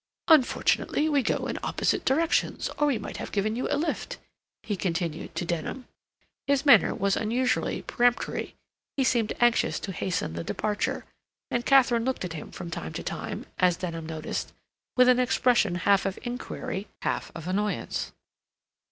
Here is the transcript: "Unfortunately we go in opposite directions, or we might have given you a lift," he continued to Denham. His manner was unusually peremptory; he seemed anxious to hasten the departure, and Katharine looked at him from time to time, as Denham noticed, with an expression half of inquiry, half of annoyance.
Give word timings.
"Unfortunately 0.29 1.07
we 1.07 1.21
go 1.21 1.45
in 1.45 1.59
opposite 1.61 2.03
directions, 2.03 2.71
or 2.79 2.87
we 2.87 2.97
might 2.97 3.17
have 3.17 3.31
given 3.31 3.55
you 3.55 3.69
a 3.69 3.77
lift," 3.77 4.17
he 4.63 4.75
continued 4.75 5.35
to 5.35 5.45
Denham. 5.45 5.85
His 6.47 6.65
manner 6.65 6.95
was 6.95 7.15
unusually 7.15 7.83
peremptory; 7.83 8.55
he 8.97 9.03
seemed 9.03 9.33
anxious 9.39 9.79
to 9.81 9.91
hasten 9.91 10.33
the 10.33 10.43
departure, 10.43 11.05
and 11.51 11.67
Katharine 11.67 12.03
looked 12.03 12.25
at 12.25 12.33
him 12.33 12.49
from 12.49 12.71
time 12.71 12.93
to 12.93 13.03
time, 13.03 13.45
as 13.59 13.77
Denham 13.77 14.07
noticed, 14.07 14.53
with 14.97 15.07
an 15.07 15.19
expression 15.19 15.75
half 15.75 16.07
of 16.07 16.17
inquiry, 16.23 16.87
half 17.03 17.31
of 17.35 17.47
annoyance. 17.47 18.11